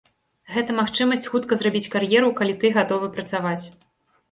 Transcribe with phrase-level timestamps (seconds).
[0.53, 3.63] Гэта магчымасць хутка зрабіць кар'еру, калі ты гатовы працаваць.